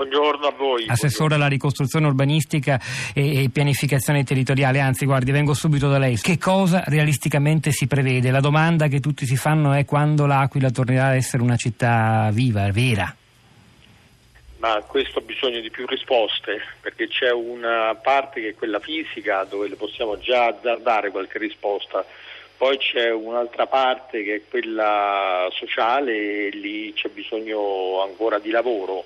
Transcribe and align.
Buongiorno 0.00 0.46
a 0.46 0.52
voi. 0.52 0.86
Assessore 0.88 1.34
alla 1.34 1.46
ricostruzione 1.46 2.06
urbanistica 2.06 2.80
e 3.12 3.50
pianificazione 3.52 4.24
territoriale, 4.24 4.80
anzi 4.80 5.04
guardi, 5.04 5.30
vengo 5.30 5.52
subito 5.52 5.90
da 5.90 5.98
lei. 5.98 6.16
Che 6.16 6.38
cosa 6.38 6.82
realisticamente 6.86 7.70
si 7.70 7.86
prevede? 7.86 8.30
La 8.30 8.40
domanda 8.40 8.86
che 8.86 8.98
tutti 8.98 9.26
si 9.26 9.36
fanno 9.36 9.74
è 9.74 9.84
quando 9.84 10.24
l'Aquila 10.24 10.70
tornerà 10.70 11.08
ad 11.08 11.16
essere 11.16 11.42
una 11.42 11.56
città 11.56 12.30
viva, 12.32 12.66
vera? 12.72 13.14
Ma 14.60 14.82
questo 14.86 15.18
ha 15.18 15.22
bisogno 15.22 15.60
di 15.60 15.68
più 15.68 15.84
risposte, 15.86 16.62
perché 16.80 17.06
c'è 17.06 17.30
una 17.30 17.94
parte 17.94 18.40
che 18.40 18.48
è 18.48 18.54
quella 18.54 18.80
fisica 18.80 19.44
dove 19.44 19.68
le 19.68 19.76
possiamo 19.76 20.18
già 20.18 20.46
azzardare 20.46 21.10
qualche 21.10 21.36
risposta. 21.36 22.06
Poi 22.56 22.78
c'è 22.78 23.12
un'altra 23.12 23.66
parte 23.66 24.24
che 24.24 24.34
è 24.36 24.42
quella 24.48 25.46
sociale 25.52 26.46
e 26.46 26.50
lì 26.54 26.90
c'è 26.94 27.10
bisogno 27.10 28.02
ancora 28.02 28.38
di 28.38 28.48
lavoro 28.48 29.04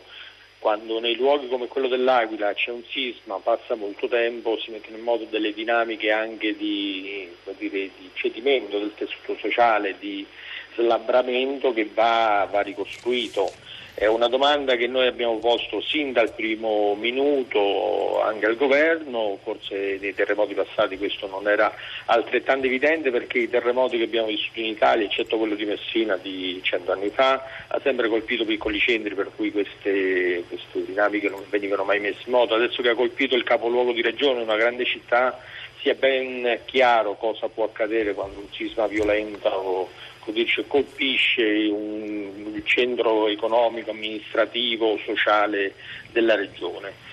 quando 0.64 0.98
nei 0.98 1.14
luoghi 1.16 1.46
come 1.48 1.68
quello 1.68 1.88
dell'Aquila 1.88 2.54
c'è 2.54 2.70
un 2.70 2.82
sisma, 2.88 3.36
passa 3.36 3.74
molto 3.74 4.08
tempo, 4.08 4.58
si 4.58 4.70
mettono 4.70 4.96
in 4.96 5.02
moto 5.02 5.26
delle 5.28 5.52
dinamiche 5.52 6.10
anche 6.10 6.56
di, 6.56 7.28
dire, 7.58 7.90
di 7.98 8.10
cedimento 8.14 8.78
del 8.78 8.94
tessuto 8.94 9.36
sociale, 9.36 9.96
di 9.98 10.26
slabramento 10.74 11.72
che 11.72 11.88
va, 11.92 12.48
va 12.50 12.60
ricostruito. 12.60 13.52
È 13.96 14.06
una 14.06 14.26
domanda 14.26 14.74
che 14.74 14.88
noi 14.88 15.06
abbiamo 15.06 15.38
posto 15.38 15.80
sin 15.80 16.12
dal 16.12 16.32
primo 16.32 16.96
minuto 16.96 18.20
anche 18.22 18.44
al 18.44 18.56
governo, 18.56 19.38
forse 19.40 19.98
nei 20.00 20.12
terremoti 20.12 20.52
passati 20.52 20.98
questo 20.98 21.28
non 21.28 21.46
era 21.46 21.72
altrettanto 22.06 22.66
evidente 22.66 23.12
perché 23.12 23.38
i 23.38 23.48
terremoti 23.48 23.96
che 23.96 24.02
abbiamo 24.02 24.26
vissuto 24.26 24.58
in 24.58 24.66
Italia, 24.66 25.06
eccetto 25.06 25.38
quello 25.38 25.54
di 25.54 25.64
Messina 25.64 26.16
di 26.16 26.58
cento 26.64 26.90
anni 26.90 27.10
fa, 27.10 27.40
ha 27.68 27.80
sempre 27.84 28.08
colpito 28.08 28.44
piccoli 28.44 28.80
centri 28.80 29.14
per 29.14 29.30
cui 29.36 29.52
queste, 29.52 30.42
queste 30.48 30.84
dinamiche 30.84 31.28
non 31.28 31.44
venivano 31.48 31.84
mai 31.84 32.00
messe 32.00 32.22
in 32.24 32.32
moto. 32.32 32.54
Adesso 32.54 32.82
che 32.82 32.88
ha 32.88 32.94
colpito 32.96 33.36
il 33.36 33.44
capoluogo 33.44 33.92
di 33.92 34.02
regione, 34.02 34.42
una 34.42 34.56
grande 34.56 34.84
città, 34.84 35.38
sia 35.84 35.94
ben 35.94 36.60
chiaro 36.64 37.14
cosa 37.14 37.48
può 37.48 37.64
accadere 37.64 38.14
quando 38.14 38.40
un 38.40 38.50
sisma 38.50 38.86
violento 38.86 39.90
dice, 40.32 40.66
colpisce 40.66 41.42
un, 41.70 42.52
il 42.54 42.64
centro 42.64 43.28
economico, 43.28 43.90
amministrativo, 43.90 44.98
sociale 45.04 45.74
della 46.10 46.34
regione. 46.34 47.12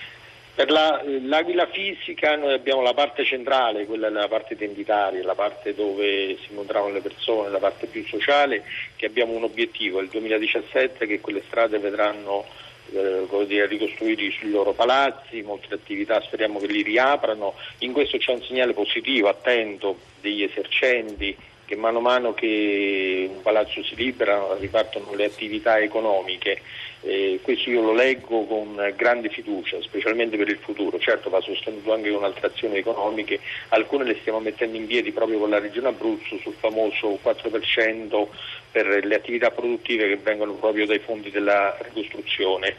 Per 0.54 0.70
la, 0.70 1.02
l'Aquila 1.04 1.66
fisica 1.66 2.36
noi 2.36 2.54
abbiamo 2.54 2.80
la 2.80 2.94
parte 2.94 3.24
centrale, 3.24 3.84
quella 3.84 4.08
la 4.08 4.28
parte 4.28 4.54
identitaria, 4.54 5.22
la 5.22 5.34
parte 5.34 5.74
dove 5.74 6.38
si 6.40 6.50
incontravano 6.50 6.94
le 6.94 7.00
persone, 7.00 7.50
la 7.50 7.58
parte 7.58 7.86
più 7.86 8.06
sociale, 8.06 8.64
che 8.96 9.04
abbiamo 9.04 9.34
un 9.34 9.44
obiettivo, 9.44 10.00
il 10.00 10.08
2017 10.08 11.06
che 11.06 11.20
quelle 11.20 11.42
strade 11.46 11.78
vedranno 11.78 12.46
eh, 12.92 13.46
dire, 13.46 13.66
ricostruiti 13.66 14.30
sui 14.30 14.50
loro 14.50 14.72
palazzi, 14.72 15.42
molte 15.42 15.74
attività 15.74 16.20
speriamo 16.20 16.58
che 16.58 16.66
li 16.66 16.82
riaprano, 16.82 17.54
in 17.78 17.92
questo 17.92 18.18
c'è 18.18 18.32
un 18.32 18.42
segnale 18.42 18.72
positivo, 18.72 19.28
attento, 19.28 19.98
degli 20.20 20.42
esercenti, 20.42 21.36
che 21.72 21.78
mano 21.78 21.98
a 21.98 22.02
mano 22.02 22.34
che 22.34 23.30
un 23.32 23.40
palazzo 23.40 23.82
si 23.82 23.94
libera 23.94 24.54
ripartono 24.58 25.14
le 25.14 25.24
attività 25.24 25.78
economiche. 25.78 26.60
Eh, 27.00 27.40
questo 27.40 27.70
io 27.70 27.80
lo 27.80 27.94
leggo 27.94 28.44
con 28.44 28.92
grande 28.94 29.30
fiducia, 29.30 29.80
specialmente 29.80 30.36
per 30.36 30.48
il 30.48 30.58
futuro. 30.58 30.98
Certo 30.98 31.30
va 31.30 31.40
sostenuto 31.40 31.94
anche 31.94 32.10
con 32.10 32.24
altre 32.24 32.48
azioni 32.48 32.76
economiche, 32.76 33.40
alcune 33.68 34.04
le 34.04 34.18
stiamo 34.20 34.38
mettendo 34.40 34.76
in 34.76 34.86
piedi 34.86 35.12
proprio 35.12 35.38
con 35.38 35.48
la 35.48 35.60
Regione 35.60 35.88
Abruzzo 35.88 36.36
sul 36.42 36.52
famoso 36.58 37.18
4% 37.24 38.26
per 38.70 39.06
le 39.06 39.14
attività 39.14 39.50
produttive 39.50 40.08
che 40.08 40.18
vengono 40.18 40.52
proprio 40.52 40.84
dai 40.84 40.98
fondi 40.98 41.30
della 41.30 41.74
ricostruzione. 41.80 42.76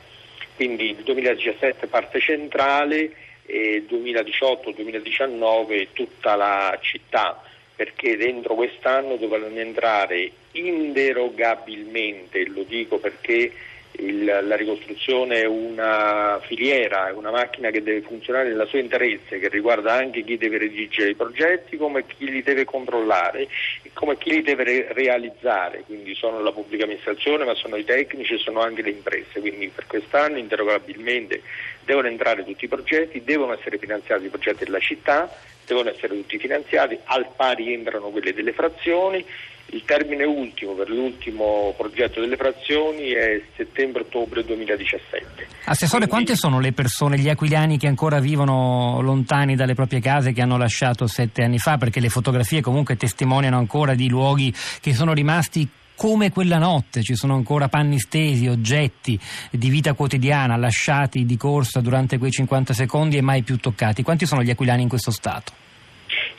Quindi 0.55 0.91
il 0.91 0.97
2017 1.03 1.87
parte 1.87 2.19
centrale 2.19 3.11
e 3.43 3.87
2018-2019 3.89 5.87
tutta 5.93 6.35
la 6.35 6.77
città 6.79 7.41
perché 7.83 8.15
dentro 8.15 8.55
quest'anno 8.55 9.17
dovranno 9.17 9.59
entrare 9.59 10.31
inderogabilmente, 10.53 12.47
lo 12.47 12.63
dico 12.63 12.97
perché 12.97 13.51
il, 13.97 14.23
la 14.23 14.55
ricostruzione 14.55 15.41
è 15.41 15.45
una 15.45 16.39
filiera, 16.45 17.09
è 17.09 17.11
una 17.11 17.29
macchina 17.29 17.71
che 17.71 17.83
deve 17.83 17.99
funzionare 18.01 18.47
nella 18.47 18.65
sua 18.67 18.79
interezza, 18.79 19.35
che 19.35 19.49
riguarda 19.49 19.91
anche 19.91 20.23
chi 20.23 20.37
deve 20.37 20.59
redigere 20.59 21.09
i 21.09 21.15
progetti, 21.15 21.75
come 21.75 22.05
chi 22.05 22.31
li 22.31 22.41
deve 22.41 22.63
controllare 22.63 23.49
e 23.81 23.89
come 23.91 24.17
chi 24.17 24.29
li 24.29 24.41
deve 24.41 24.63
re- 24.63 24.87
realizzare, 24.93 25.83
quindi 25.85 26.15
sono 26.15 26.41
la 26.41 26.53
pubblica 26.53 26.85
amministrazione 26.85 27.43
ma 27.43 27.53
sono 27.53 27.75
i 27.75 27.83
tecnici 27.83 28.35
e 28.35 28.37
sono 28.37 28.61
anche 28.61 28.81
le 28.81 28.91
imprese, 28.91 29.41
quindi 29.41 29.67
per 29.67 29.87
quest'anno 29.87 30.37
interogabilmente 30.37 31.41
devono 31.85 32.07
entrare 32.07 32.43
tutti 32.43 32.65
i 32.65 32.67
progetti, 32.67 33.23
devono 33.23 33.53
essere 33.53 33.77
finanziati 33.77 34.25
i 34.25 34.29
progetti 34.29 34.65
della 34.65 34.79
città, 34.79 35.29
devono 35.65 35.89
essere 35.89 36.15
tutti 36.15 36.37
finanziati, 36.37 36.97
al 37.05 37.27
pari 37.35 37.73
entrano 37.73 38.09
quelle 38.09 38.33
delle 38.33 38.53
frazioni, 38.53 39.25
il 39.67 39.83
termine 39.85 40.23
ultimo 40.23 40.73
per 40.73 40.89
l'ultimo 40.89 41.73
progetto 41.75 42.19
delle 42.19 42.35
frazioni 42.35 43.09
è 43.09 43.41
settembre-ottobre 43.55 44.43
2017. 44.43 45.47
Assessore, 45.65 46.05
Quindi... 46.05 46.07
quante 46.07 46.35
sono 46.35 46.59
le 46.59 46.73
persone, 46.73 47.17
gli 47.17 47.29
aquiliani 47.29 47.77
che 47.77 47.87
ancora 47.87 48.19
vivono 48.19 49.01
lontani 49.01 49.55
dalle 49.55 49.73
proprie 49.73 49.99
case 49.99 50.31
che 50.31 50.41
hanno 50.41 50.57
lasciato 50.57 51.07
sette 51.07 51.43
anni 51.43 51.57
fa? 51.57 51.77
Perché 51.77 51.99
le 51.99 52.09
fotografie 52.09 52.61
comunque 52.61 52.97
testimoniano 52.97 53.57
ancora 53.57 53.95
di 53.95 54.09
luoghi 54.09 54.53
che 54.79 54.93
sono 54.93 55.13
rimasti 55.13 55.67
come 55.95 56.31
quella 56.31 56.57
notte, 56.57 57.01
ci 57.01 57.15
sono 57.15 57.35
ancora 57.35 57.67
panni 57.67 57.99
stesi, 57.99 58.47
oggetti 58.47 59.19
di 59.51 59.69
vita 59.69 59.93
quotidiana 59.93 60.57
lasciati 60.57 61.25
di 61.25 61.37
corsa 61.37 61.81
durante 61.81 62.17
quei 62.17 62.31
50 62.31 62.73
secondi 62.73 63.17
e 63.17 63.21
mai 63.21 63.43
più 63.43 63.57
toccati. 63.57 64.03
Quanti 64.03 64.25
sono 64.25 64.43
gli 64.43 64.49
aquilani 64.49 64.81
in 64.83 64.89
questo 64.89 65.11
stato? 65.11 65.61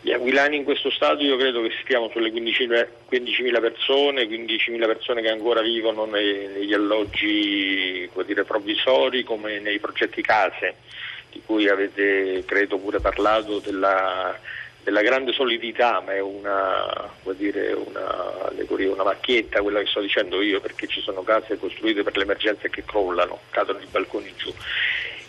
Gli 0.00 0.12
aquilani 0.12 0.56
in 0.56 0.64
questo 0.64 0.90
stato 0.90 1.22
io 1.22 1.36
credo 1.36 1.62
che 1.62 1.70
stiamo 1.82 2.10
sulle 2.12 2.30
15.000, 2.30 2.86
15.000 3.10 3.60
persone, 3.60 4.24
15.000 4.24 4.86
persone 4.86 5.22
che 5.22 5.30
ancora 5.30 5.62
vivono 5.62 6.04
nei, 6.04 6.48
negli 6.48 6.74
alloggi 6.74 8.08
dire, 8.26 8.44
provvisori 8.44 9.24
come 9.24 9.60
nei 9.60 9.78
progetti 9.78 10.20
case, 10.20 10.76
di 11.30 11.40
cui 11.44 11.68
avete 11.68 12.44
credo 12.44 12.78
pure 12.78 13.00
parlato 13.00 13.60
della, 13.60 14.38
della 14.84 15.00
grande 15.00 15.32
solidità, 15.32 16.00
ma 16.04 16.12
è 16.12 16.20
una, 16.20 17.10
dire, 17.36 17.72
una, 17.72 18.52
una 18.52 19.02
macchietta 19.02 19.62
quella 19.62 19.80
che 19.80 19.86
sto 19.86 20.00
dicendo 20.00 20.42
io, 20.42 20.60
perché 20.60 20.86
ci 20.86 21.00
sono 21.00 21.22
case 21.22 21.58
costruite 21.58 22.02
per 22.02 22.16
le 22.16 22.24
emergenze 22.24 22.68
che 22.68 22.84
crollano, 22.84 23.40
cadono 23.50 23.80
i 23.80 23.86
balconi 23.90 24.32
giù. 24.36 24.52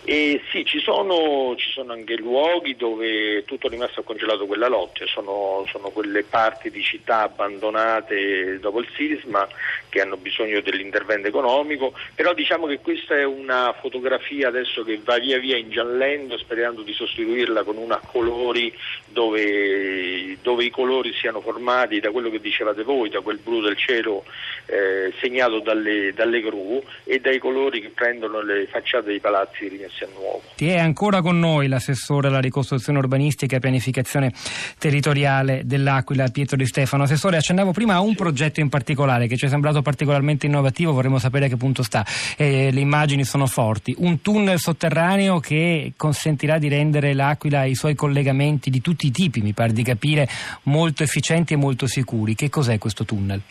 E 0.07 0.39
sì, 0.51 0.63
ci 0.65 0.79
sono, 0.79 1.55
ci 1.57 1.71
sono, 1.71 1.93
anche 1.93 2.15
luoghi 2.15 2.75
dove 2.75 3.43
tutto 3.43 3.65
è 3.65 3.69
rimasto 3.71 4.03
congelato 4.03 4.45
quella 4.45 4.67
notte, 4.67 5.07
sono, 5.07 5.65
sono, 5.67 5.89
quelle 5.89 6.21
parti 6.21 6.69
di 6.69 6.83
città 6.83 7.23
abbandonate 7.23 8.59
dopo 8.59 8.81
il 8.81 8.87
sisma 8.95 9.47
che 9.89 10.01
hanno 10.01 10.17
bisogno 10.17 10.61
dell'intervento 10.61 11.27
economico, 11.27 11.93
però 12.13 12.35
diciamo 12.35 12.67
che 12.67 12.81
questa 12.81 13.17
è 13.17 13.23
una 13.23 13.73
fotografia 13.79 14.49
adesso 14.49 14.83
che 14.83 14.99
va 15.03 15.17
via 15.17 15.39
via 15.39 15.57
ingiallendo 15.57 16.37
sperando 16.37 16.83
di 16.83 16.93
sostituirla 16.93 17.63
con 17.63 17.77
una 17.77 17.95
a 17.95 18.01
colori 18.05 18.71
dove, 19.07 20.37
dove, 20.41 20.65
i 20.65 20.69
colori 20.69 21.13
siano 21.13 21.41
formati 21.41 21.99
da 21.99 22.11
quello 22.11 22.29
che 22.29 22.39
dicevate 22.39 22.83
voi, 22.83 23.09
da 23.09 23.21
quel 23.21 23.37
blu 23.37 23.61
del 23.61 23.77
cielo 23.77 24.23
eh, 24.67 25.13
segnato 25.19 25.59
dalle, 25.59 26.13
dalle 26.13 26.41
gru 26.41 26.83
e 27.05 27.19
dai 27.19 27.39
colori 27.39 27.81
che 27.81 27.89
prendono 27.89 28.41
le 28.41 28.67
facciate 28.67 29.07
dei 29.07 29.19
palazzi 29.19 29.67
rimessi 29.67 29.94
a 30.03 30.07
nuovo. 30.13 30.41
Ti 30.55 30.67
è 30.67 30.77
ancora 30.77 31.21
con 31.21 31.39
noi 31.39 31.67
l'assessore 31.67 32.27
alla 32.27 32.39
ricostruzione 32.39 32.99
urbanistica 32.99 33.55
e 33.55 33.59
pianificazione 33.59 34.31
territoriale 34.77 35.61
dell'Aquila, 35.65 36.27
Pietro 36.29 36.57
Di 36.57 36.65
Stefano. 36.65 37.03
Assessore, 37.03 37.37
accennavo 37.37 37.71
prima 37.71 37.95
a 37.95 38.01
un 38.01 38.15
progetto 38.15 38.59
in 38.59 38.69
particolare 38.69 39.27
che 39.27 39.37
ci 39.37 39.45
è 39.45 39.49
sembrato 39.49 39.81
particolarmente 39.81 40.45
innovativo, 40.45 40.93
vorremmo 40.93 41.19
sapere 41.19 41.45
a 41.45 41.49
che 41.49 41.57
punto 41.57 41.83
sta. 41.83 42.05
Eh, 42.37 42.71
le 42.71 42.79
immagini 42.79 43.23
sono 43.23 43.47
forti. 43.47 43.95
Un 43.99 44.21
tunnel 44.21 44.59
sotterraneo 44.59 45.39
che 45.39 45.93
consentirà 45.95 46.57
di 46.57 46.67
rendere 46.67 47.13
l'Aquila 47.13 47.63
e 47.63 47.69
i 47.69 47.75
suoi 47.75 47.95
collegamenti 47.95 48.69
di 48.69 48.81
tutti 48.81 49.07
i 49.07 49.11
tipi, 49.11 49.41
mi 49.41 49.53
pare 49.53 49.73
di 49.73 49.83
capire, 49.83 50.27
molto 50.63 51.03
efficienti 51.03 51.53
e 51.53 51.57
molto 51.57 51.87
sicuri. 51.87 52.35
Che 52.35 52.49
cos'è 52.49 52.77
questo 52.77 53.05
tunnel? 53.05 53.41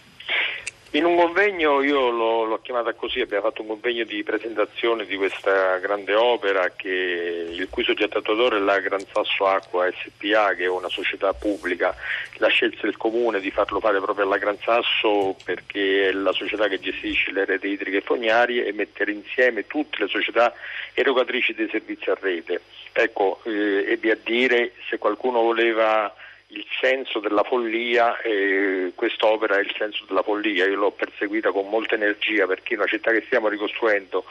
In 0.95 1.05
un 1.05 1.17
convegno, 1.17 1.83
io 1.83 2.09
l'ho, 2.11 2.45
l'ho, 2.45 2.61
chiamata 2.63 2.93
così, 2.93 3.21
abbiamo 3.21 3.49
fatto 3.49 3.63
un 3.63 3.67
convegno 3.67 4.05
di 4.05 4.23
presentazione 4.23 5.05
di 5.07 5.17
questa 5.17 5.79
grande 5.79 6.15
opera 6.15 6.71
che, 6.77 7.49
il 7.51 7.67
cui 7.69 7.83
soggetto 7.83 8.19
attuatore 8.19 8.59
è 8.59 8.61
la 8.61 8.79
Gran 8.79 9.05
Sasso 9.13 9.45
Acqua 9.45 9.91
SPA, 9.91 10.55
che 10.55 10.63
è 10.63 10.69
una 10.69 10.89
società 10.89 11.33
pubblica. 11.33 11.97
La 12.35 12.47
scelta 12.47 12.83
del 12.83 12.97
comune 12.97 13.41
di 13.41 13.51
farlo 13.51 13.81
fare 13.81 14.01
proprio 14.01 14.25
alla 14.25 14.39
Gran 14.39 14.57
Sasso 14.63 15.35
perché 15.43 16.11
è 16.11 16.13
la 16.13 16.33
società 16.33 16.69
che 16.69 16.79
gestisce 16.79 17.33
le 17.33 17.45
reti 17.45 17.67
idriche 17.71 18.01
fognarie 18.01 18.65
e 18.65 18.73
mettere 18.73 19.11
insieme 19.11 19.67
tutte 19.67 19.97
le 19.99 20.07
società 20.07 20.55
erogatrici 20.93 21.55
dei 21.55 21.69
servizi 21.71 22.09
a 22.09 22.17
rete. 22.21 22.61
Ecco, 22.93 23.41
eh, 23.43 23.85
ebbi 23.89 24.11
a 24.11 24.19
dire 24.23 24.75
se 24.89 24.99
qualcuno 24.99 25.43
voleva 25.43 26.15
il 26.55 26.67
senso 26.81 27.19
della 27.19 27.43
follia 27.43 28.21
e 28.21 28.93
quest'opera 28.95 29.57
è 29.57 29.61
il 29.61 29.75
senso 29.77 30.05
della 30.07 30.23
follia, 30.23 30.67
io 30.67 30.77
l'ho 30.77 30.93
perseguita 30.93 31.51
con 31.51 31.69
molta 31.69 31.97
energia 31.97 32.47
perché 32.47 32.75
una 32.75 32.87
città 32.87 33.11
che 33.11 33.23
stiamo 33.27 33.49
ricostruendo 33.49 34.25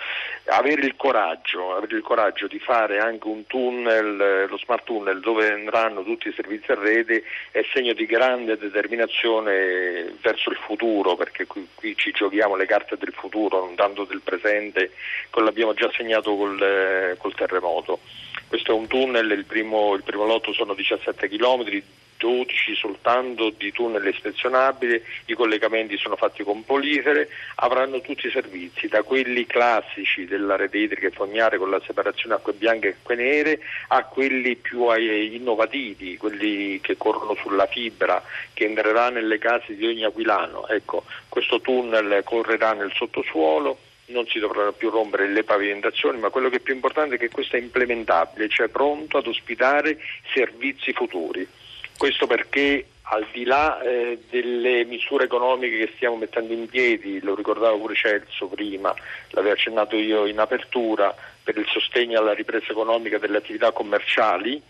avere 0.45 0.85
il 0.85 0.95
coraggio, 0.95 1.75
avere 1.75 1.97
il 1.97 2.01
coraggio 2.01 2.47
di 2.47 2.59
fare 2.59 2.99
anche 2.99 3.27
un 3.27 3.45
tunnel, 3.45 4.47
lo 4.47 4.57
smart 4.57 4.83
tunnel 4.85 5.19
dove 5.19 5.51
andranno 5.51 6.03
tutti 6.03 6.29
i 6.29 6.33
servizi 6.33 6.71
a 6.71 6.75
rete 6.75 7.23
è 7.51 7.65
segno 7.73 7.93
di 7.93 8.05
grande 8.05 8.57
determinazione 8.57 10.15
verso 10.21 10.49
il 10.49 10.57
futuro 10.57 11.15
perché 11.15 11.45
qui, 11.45 11.67
qui 11.75 11.95
ci 11.97 12.11
giochiamo 12.11 12.55
le 12.55 12.65
carte 12.65 12.97
del 12.97 13.13
futuro, 13.13 13.59
non 13.59 13.75
tanto 13.75 14.05
del 14.05 14.21
presente, 14.21 14.91
quello 15.29 15.47
l'abbiamo 15.47 15.73
già 15.73 15.91
segnato 15.93 16.35
col, 16.35 17.15
col 17.17 17.35
terremoto. 17.35 17.99
Questo 18.47 18.71
è 18.71 18.75
un 18.75 18.87
tunnel, 18.87 19.31
il 19.31 19.45
primo, 19.45 19.95
il 19.95 20.03
primo 20.03 20.25
lotto 20.25 20.53
sono 20.53 20.75
17 20.75 21.27
km, 21.27 21.81
12 22.23 22.75
soltanto 22.75 23.49
di 23.49 23.73
tunnel 23.73 24.07
ispezionabili, 24.07 25.03
i 25.25 25.33
collegamenti 25.33 25.97
sono 25.97 26.15
fatti 26.15 26.41
con 26.41 26.63
polifere, 26.63 27.27
avranno 27.55 27.99
tutti 27.99 28.27
i 28.27 28.31
servizi, 28.31 28.87
da 28.87 29.03
quelli 29.03 29.45
classici 29.45 30.23
della 30.23 30.55
rete 30.55 30.77
idrica 30.77 31.07
e 31.07 31.11
fognaria 31.11 31.57
con 31.59 31.69
la 31.69 31.81
separazione 31.85 32.35
acque 32.35 32.53
bianche 32.53 32.87
e 32.87 32.91
acque 32.91 33.15
nere 33.15 33.59
a 33.89 34.05
quelli 34.05 34.55
più 34.55 34.89
eh, 34.93 35.25
innovativi, 35.33 36.15
quelli 36.15 36.79
che 36.79 36.95
corrono 36.95 37.35
sulla 37.35 37.67
fibra, 37.67 38.23
che 38.53 38.63
entrerà 38.63 39.09
nelle 39.09 39.37
case 39.37 39.75
di 39.75 39.85
ogni 39.85 40.05
aquilano. 40.05 40.65
Ecco, 40.69 41.03
questo 41.27 41.59
tunnel 41.59 42.23
correrà 42.23 42.71
nel 42.71 42.93
sottosuolo 42.95 43.77
non 44.05 44.25
si 44.27 44.39
dovranno 44.39 44.71
più 44.71 44.89
rompere 44.89 45.27
le 45.27 45.43
pavimentazioni, 45.43 46.19
ma 46.19 46.29
quello 46.29 46.49
che 46.49 46.57
è 46.57 46.61
più 46.61 46.73
importante 46.73 47.15
è 47.15 47.17
che 47.17 47.29
questo 47.29 47.57
è 47.57 47.59
implementabile, 47.59 48.47
cioè 48.47 48.69
pronto 48.69 49.17
ad 49.17 49.27
ospitare 49.27 49.97
servizi 50.33 50.93
futuri. 50.93 51.47
Questo 51.97 52.27
perché 52.27 52.87
al 53.03 53.27
di 53.31 53.43
là 53.43 53.81
eh, 53.81 54.19
delle 54.29 54.85
misure 54.85 55.25
economiche 55.25 55.77
che 55.77 55.91
stiamo 55.95 56.15
mettendo 56.15 56.53
in 56.53 56.67
piedi, 56.67 57.19
lo 57.21 57.35
ricordavo 57.35 57.77
pure 57.77 57.95
Celso 57.95 58.47
prima, 58.47 58.93
l'avevo 59.29 59.53
accennato 59.53 59.95
io 59.95 60.25
in 60.25 60.39
apertura, 60.39 61.13
per 61.43 61.57
il 61.57 61.67
sostegno 61.67 62.19
alla 62.19 62.33
ripresa 62.33 62.71
economica 62.71 63.17
delle 63.17 63.37
attività 63.37 63.71
commerciali, 63.71 64.61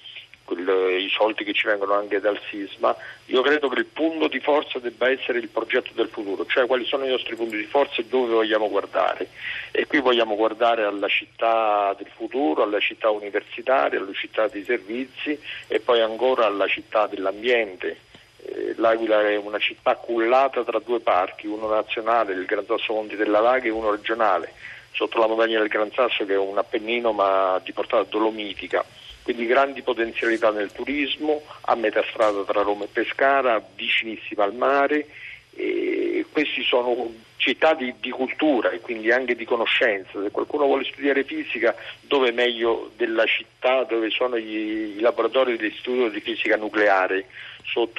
i 0.51 1.09
soldi 1.09 1.43
che 1.43 1.53
ci 1.53 1.65
vengono 1.65 1.93
anche 1.93 2.19
dal 2.19 2.39
sisma, 2.49 2.95
io 3.27 3.41
credo 3.41 3.69
che 3.69 3.79
il 3.79 3.85
punto 3.85 4.27
di 4.27 4.39
forza 4.39 4.79
debba 4.79 5.09
essere 5.09 5.39
il 5.39 5.47
progetto 5.47 5.91
del 5.93 6.09
futuro, 6.09 6.45
cioè 6.45 6.65
quali 6.65 6.85
sono 6.85 7.05
i 7.05 7.09
nostri 7.09 7.35
punti 7.35 7.55
di 7.55 7.63
forza 7.63 8.01
e 8.01 8.05
dove 8.05 8.33
vogliamo 8.33 8.69
guardare. 8.69 9.29
E 9.71 9.87
qui 9.87 9.99
vogliamo 10.01 10.35
guardare 10.35 10.83
alla 10.83 11.07
città 11.07 11.95
del 11.97 12.09
futuro, 12.13 12.63
alla 12.63 12.79
città 12.79 13.09
universitaria, 13.09 13.99
alla 13.99 14.13
città 14.13 14.47
dei 14.47 14.63
servizi 14.63 15.39
e 15.67 15.79
poi 15.79 16.01
ancora 16.01 16.45
alla 16.45 16.67
città 16.67 17.07
dell'ambiente. 17.07 17.97
Eh, 18.45 18.73
L'Aquila 18.75 19.21
è 19.21 19.37
una 19.37 19.59
città 19.59 19.95
cullata 19.95 20.63
tra 20.63 20.79
due 20.79 20.99
parchi, 20.99 21.47
uno 21.47 21.67
nazionale, 21.67 22.33
il 22.33 22.45
Gran 22.45 22.65
Sasso 22.65 22.93
Monti 22.93 23.15
della 23.15 23.39
Laga 23.39 23.67
e 23.67 23.71
uno 23.71 23.91
regionale, 23.91 24.53
sotto 24.91 25.17
la 25.19 25.27
montagna 25.27 25.59
del 25.59 25.69
Gran 25.69 25.91
Sasso 25.91 26.25
che 26.25 26.33
è 26.33 26.37
un 26.37 26.57
appennino 26.57 27.13
ma 27.13 27.61
di 27.63 27.71
portata 27.71 28.03
dolomitica 28.03 28.83
quindi 29.23 29.45
grandi 29.45 29.81
potenzialità 29.81 30.51
nel 30.51 30.71
turismo, 30.71 31.41
a 31.61 31.75
metà 31.75 32.03
strada 32.09 32.43
tra 32.43 32.61
Roma 32.61 32.83
e 32.83 32.89
Pescara, 32.91 33.63
vicinissima 33.75 34.43
al 34.43 34.53
mare. 34.53 35.07
E 35.55 36.25
queste 36.31 36.63
sono 36.63 37.11
città 37.37 37.73
di, 37.73 37.93
di, 37.99 38.09
cultura 38.09 38.71
e 38.71 38.79
quindi 38.79 39.11
anche 39.11 39.35
di 39.35 39.45
conoscenza. 39.45 40.21
Se 40.21 40.31
qualcuno 40.31 40.65
vuole 40.65 40.85
studiare 40.85 41.23
fisica, 41.23 41.75
dove 42.01 42.31
meglio 42.31 42.91
della 42.95 43.25
città 43.25 43.83
dove 43.83 44.09
sono 44.09 44.37
gli, 44.37 44.95
i 44.97 44.99
laboratori 44.99 45.57
dell'istituto 45.57 46.09
di 46.09 46.21
fisica 46.21 46.55
nucleare, 46.55 47.25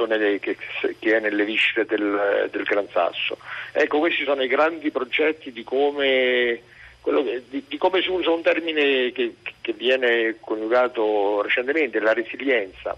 nelle, 0.07 0.39
che, 0.39 0.57
che, 0.99 1.17
è 1.17 1.21
nelle 1.21 1.45
viscere 1.45 1.85
del, 1.87 2.49
del 2.51 2.63
Gran 2.63 2.87
Sasso. 2.93 3.39
Ecco, 3.73 3.99
questi 3.99 4.25
sono 4.25 4.43
i 4.43 4.49
grandi 4.49 4.91
progetti 4.91 5.53
di 5.53 5.65
come 5.65 6.61
che, 7.05 7.43
di, 7.49 7.65
di, 7.69 7.79
come 7.79 8.03
si 8.03 8.11
usa 8.11 8.31
un 8.31 8.43
termine 8.43 9.13
che, 9.13 9.37
che 9.61 9.73
viene 9.73 10.37
coniugato 10.41 11.43
recentemente, 11.43 12.01
la 12.01 12.13
resilienza, 12.13 12.97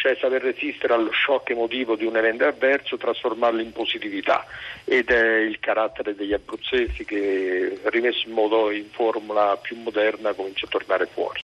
cioè 0.00 0.16
saper 0.18 0.40
resistere 0.40 0.94
allo 0.94 1.12
shock 1.12 1.50
emotivo 1.50 1.94
di 1.94 2.06
un 2.06 2.16
evento 2.16 2.46
avverso, 2.46 2.96
trasformarlo 2.96 3.60
in 3.60 3.70
positività 3.70 4.46
ed 4.84 5.10
è 5.10 5.36
il 5.40 5.60
carattere 5.60 6.14
degli 6.14 6.32
abruzzesi 6.32 7.04
che 7.04 7.78
rimesso 7.84 8.26
in 8.26 8.32
modo 8.32 8.70
in 8.70 8.88
formula 8.90 9.58
più 9.60 9.76
moderna 9.76 10.32
comincia 10.32 10.64
a 10.64 10.70
tornare 10.70 11.06
fuori. 11.06 11.38